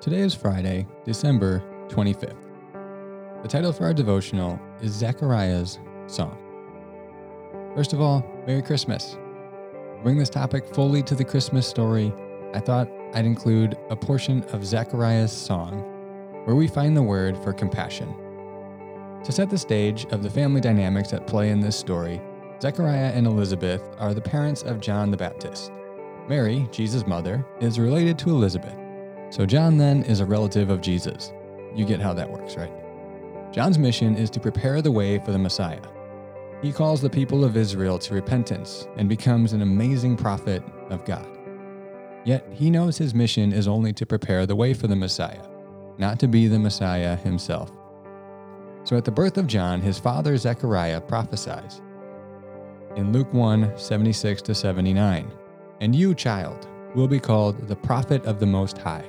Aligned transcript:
Today 0.00 0.20
is 0.20 0.34
Friday, 0.34 0.86
December 1.04 1.62
25th. 1.88 2.34
The 3.42 3.48
title 3.48 3.70
for 3.70 3.84
our 3.84 3.92
devotional 3.92 4.58
is 4.80 4.92
Zechariah's 4.92 5.78
Song. 6.06 6.38
First 7.74 7.92
of 7.92 8.00
all, 8.00 8.24
Merry 8.46 8.62
Christmas. 8.62 9.10
To 9.10 10.00
bring 10.02 10.16
this 10.16 10.30
topic 10.30 10.66
fully 10.74 11.02
to 11.02 11.14
the 11.14 11.22
Christmas 11.22 11.68
story, 11.68 12.14
I 12.54 12.60
thought 12.60 12.88
I'd 13.12 13.26
include 13.26 13.76
a 13.90 13.96
portion 13.96 14.42
of 14.44 14.64
Zechariah's 14.64 15.32
song 15.32 15.82
where 16.46 16.56
we 16.56 16.66
find 16.66 16.96
the 16.96 17.02
word 17.02 17.36
for 17.36 17.52
compassion. 17.52 18.14
To 19.22 19.32
set 19.32 19.50
the 19.50 19.58
stage 19.58 20.06
of 20.12 20.22
the 20.22 20.30
family 20.30 20.62
dynamics 20.62 21.12
at 21.12 21.26
play 21.26 21.50
in 21.50 21.60
this 21.60 21.76
story, 21.76 22.22
Zechariah 22.62 23.12
and 23.12 23.26
Elizabeth 23.26 23.82
are 23.98 24.14
the 24.14 24.22
parents 24.22 24.62
of 24.62 24.80
John 24.80 25.10
the 25.10 25.18
Baptist. 25.18 25.70
Mary, 26.26 26.66
Jesus' 26.72 27.06
mother, 27.06 27.44
is 27.60 27.78
related 27.78 28.18
to 28.20 28.30
Elizabeth. 28.30 28.79
So 29.30 29.46
John 29.46 29.76
then 29.76 30.02
is 30.02 30.18
a 30.18 30.26
relative 30.26 30.70
of 30.70 30.80
Jesus. 30.80 31.32
You 31.74 31.84
get 31.84 32.00
how 32.00 32.12
that 32.14 32.28
works, 32.28 32.56
right? 32.56 32.72
John's 33.52 33.78
mission 33.78 34.16
is 34.16 34.28
to 34.30 34.40
prepare 34.40 34.82
the 34.82 34.90
way 34.90 35.20
for 35.20 35.30
the 35.30 35.38
Messiah. 35.38 35.82
He 36.62 36.72
calls 36.72 37.00
the 37.00 37.08
people 37.08 37.44
of 37.44 37.56
Israel 37.56 37.98
to 38.00 38.14
repentance 38.14 38.88
and 38.96 39.08
becomes 39.08 39.52
an 39.52 39.62
amazing 39.62 40.16
prophet 40.16 40.64
of 40.90 41.04
God. 41.04 41.26
Yet 42.24 42.44
he 42.52 42.70
knows 42.70 42.98
his 42.98 43.14
mission 43.14 43.52
is 43.52 43.68
only 43.68 43.92
to 43.94 44.04
prepare 44.04 44.46
the 44.46 44.56
way 44.56 44.74
for 44.74 44.88
the 44.88 44.96
Messiah, 44.96 45.46
not 45.96 46.18
to 46.20 46.28
be 46.28 46.48
the 46.48 46.58
Messiah 46.58 47.14
himself. 47.14 47.70
So 48.82 48.96
at 48.96 49.04
the 49.04 49.12
birth 49.12 49.38
of 49.38 49.46
John, 49.46 49.80
his 49.80 49.98
father 49.98 50.36
Zechariah 50.36 51.00
prophesies 51.00 51.80
in 52.96 53.12
Luke 53.12 53.32
1 53.32 53.78
76 53.78 54.42
to 54.42 54.54
79, 54.56 55.32
And 55.80 55.94
you, 55.94 56.16
child, 56.16 56.66
will 56.96 57.08
be 57.08 57.20
called 57.20 57.68
the 57.68 57.76
prophet 57.76 58.24
of 58.24 58.40
the 58.40 58.46
Most 58.46 58.76
High 58.76 59.08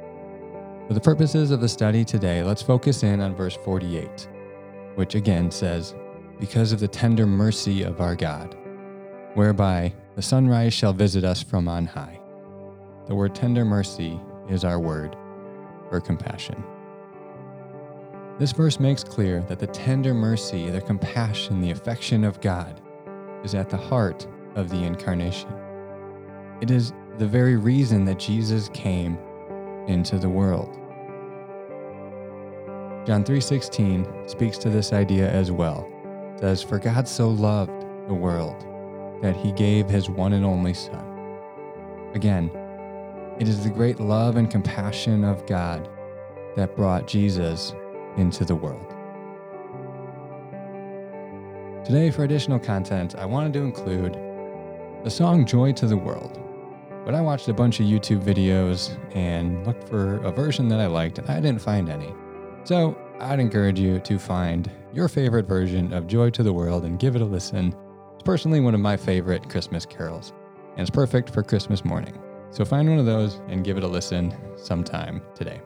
for 0.91 0.95
the 0.95 0.99
purposes 0.99 1.51
of 1.51 1.61
the 1.61 1.69
study 1.69 2.03
today, 2.03 2.43
let's 2.43 2.61
focus 2.61 3.03
in 3.03 3.21
on 3.21 3.33
verse 3.33 3.55
48, 3.63 4.27
which 4.95 5.15
again 5.15 5.49
says, 5.49 5.95
Because 6.37 6.73
of 6.73 6.81
the 6.81 6.87
tender 6.89 7.25
mercy 7.25 7.83
of 7.83 8.01
our 8.01 8.13
God, 8.13 8.57
whereby 9.35 9.93
the 10.17 10.21
sunrise 10.21 10.73
shall 10.73 10.91
visit 10.91 11.23
us 11.23 11.41
from 11.41 11.69
on 11.69 11.85
high. 11.85 12.19
The 13.07 13.15
word 13.15 13.33
tender 13.33 13.63
mercy 13.63 14.19
is 14.49 14.65
our 14.65 14.81
word 14.81 15.15
for 15.89 16.01
compassion. 16.01 16.61
This 18.37 18.51
verse 18.51 18.77
makes 18.77 19.01
clear 19.01 19.45
that 19.47 19.59
the 19.59 19.67
tender 19.67 20.13
mercy, 20.13 20.69
the 20.69 20.81
compassion, 20.81 21.61
the 21.61 21.71
affection 21.71 22.25
of 22.25 22.41
God 22.41 22.81
is 23.45 23.55
at 23.55 23.69
the 23.69 23.77
heart 23.77 24.27
of 24.55 24.69
the 24.69 24.83
incarnation. 24.83 25.53
It 26.59 26.69
is 26.69 26.91
the 27.17 27.27
very 27.27 27.55
reason 27.55 28.03
that 28.03 28.19
Jesus 28.19 28.67
came 28.73 29.17
into 29.87 30.17
the 30.17 30.27
world. 30.27 30.79
John 33.05 33.23
3:16 33.23 34.05
speaks 34.27 34.57
to 34.59 34.69
this 34.69 34.93
idea 34.93 35.29
as 35.29 35.51
well. 35.51 35.87
It 36.35 36.39
says, 36.41 36.61
"For 36.61 36.77
God 36.77 37.07
so 37.07 37.29
loved 37.29 37.85
the 38.07 38.13
world 38.13 38.65
that 39.21 39.35
he 39.35 39.51
gave 39.51 39.89
his 39.89 40.09
one 40.09 40.33
and 40.33 40.45
only 40.45 40.73
son." 40.73 41.03
Again, 42.13 42.51
it 43.39 43.47
is 43.47 43.63
the 43.63 43.69
great 43.69 43.99
love 43.99 44.37
and 44.37 44.49
compassion 44.51 45.23
of 45.23 45.45
God 45.47 45.89
that 46.55 46.75
brought 46.75 47.07
Jesus 47.07 47.73
into 48.17 48.45
the 48.45 48.55
world. 48.55 48.85
Today, 51.83 52.11
for 52.11 52.23
additional 52.23 52.59
content, 52.59 53.15
I 53.17 53.25
wanted 53.25 53.53
to 53.53 53.63
include 53.63 54.15
the 55.03 55.09
song 55.09 55.45
Joy 55.45 55.71
to 55.73 55.87
the 55.87 55.97
World. 55.97 56.37
But 57.03 57.15
I 57.15 57.21
watched 57.21 57.47
a 57.47 57.53
bunch 57.53 57.79
of 57.79 57.87
YouTube 57.87 58.21
videos 58.21 58.91
and 59.15 59.65
looked 59.65 59.85
for 59.85 60.17
a 60.17 60.31
version 60.31 60.67
that 60.67 60.79
I 60.79 60.85
liked, 60.85 61.17
and 61.17 61.27
I 61.27 61.39
didn't 61.39 61.61
find 61.61 61.89
any. 61.89 62.13
So 62.63 62.95
I'd 63.19 63.39
encourage 63.39 63.79
you 63.79 63.99
to 63.99 64.19
find 64.19 64.69
your 64.93 65.07
favorite 65.07 65.47
version 65.47 65.93
of 65.93 66.07
Joy 66.07 66.29
to 66.31 66.43
the 66.43 66.53
World 66.53 66.85
and 66.85 66.99
give 66.99 67.15
it 67.15 67.21
a 67.21 67.25
listen. 67.25 67.75
It's 68.13 68.23
personally 68.23 68.59
one 68.59 68.75
of 68.75 68.79
my 68.79 68.95
favorite 68.95 69.49
Christmas 69.49 69.85
carols, 69.85 70.31
and 70.71 70.81
it's 70.81 70.89
perfect 70.89 71.31
for 71.31 71.41
Christmas 71.41 71.83
morning. 71.83 72.19
So 72.51 72.63
find 72.63 72.87
one 72.87 72.99
of 72.99 73.05
those 73.05 73.41
and 73.47 73.63
give 73.63 73.77
it 73.77 73.83
a 73.83 73.87
listen 73.87 74.35
sometime 74.57 75.21
today. 75.33 75.59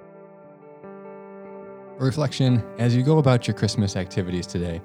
A 2.00 2.04
reflection 2.04 2.64
as 2.80 2.96
you 2.96 3.04
go 3.04 3.18
about 3.18 3.48
your 3.48 3.56
Christmas 3.56 3.96
activities 3.98 4.48
today, 4.48 4.82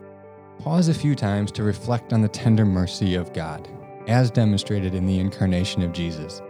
pause 0.59 0.89
a 0.89 0.95
few 0.95 1.15
times 1.15 1.53
to 1.53 1.63
reflect 1.63 2.13
on 2.13 2.23
the 2.23 2.29
tender 2.29 2.65
mercy 2.65 3.15
of 3.15 3.33
God, 3.33 3.69
as 4.09 4.31
demonstrated 4.31 4.95
in 4.95 5.07
the 5.07 5.21
incarnation 5.21 5.83
of 5.83 5.93
Jesus. 5.93 6.43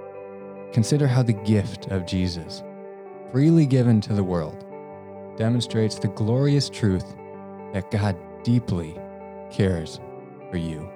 Consider 0.73 1.07
how 1.07 1.23
the 1.23 1.33
gift 1.33 1.89
of 1.89 2.07
Jesus, 2.07 2.63
freely 3.31 3.67
given 3.67 4.01
to 4.03 4.15
the 4.15 4.25
world, 4.25 4.65
demonstrates 5.41 5.99
the 5.99 6.09
glorious 6.09 6.69
truth 6.69 7.17
that 7.73 7.91
God 7.91 8.15
deeply 8.45 8.95
cares 9.51 9.99
for 10.51 10.59
you. 10.59 10.87